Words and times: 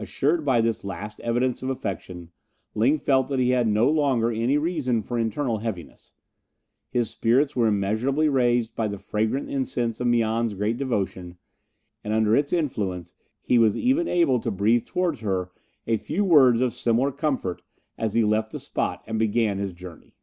Assured 0.00 0.44
by 0.44 0.60
this 0.60 0.82
last 0.82 1.20
evidence 1.20 1.62
of 1.62 1.70
affection, 1.70 2.32
Ling 2.74 2.98
felt 2.98 3.28
that 3.28 3.38
he 3.38 3.50
had 3.50 3.68
no 3.68 3.88
longer 3.88 4.32
any 4.32 4.58
reason 4.58 5.00
for 5.00 5.16
internal 5.16 5.58
heaviness; 5.58 6.12
his 6.88 7.08
spirits 7.08 7.54
were 7.54 7.68
immeasurably 7.68 8.28
raised 8.28 8.74
by 8.74 8.88
the 8.88 8.98
fragrant 8.98 9.48
incense 9.48 10.00
of 10.00 10.08
Mian's 10.08 10.54
great 10.54 10.76
devotion, 10.76 11.38
and 12.02 12.12
under 12.12 12.34
its 12.34 12.52
influence 12.52 13.14
he 13.40 13.58
was 13.58 13.76
even 13.76 14.08
able 14.08 14.40
to 14.40 14.50
breathe 14.50 14.86
towards 14.86 15.20
her 15.20 15.52
a 15.86 15.96
few 15.98 16.24
words 16.24 16.60
of 16.60 16.74
similar 16.74 17.12
comfort 17.12 17.62
as 17.96 18.14
he 18.14 18.24
left 18.24 18.50
the 18.50 18.58
spot 18.58 19.04
and 19.06 19.20
began 19.20 19.58
his 19.58 19.72
journey. 19.72 20.16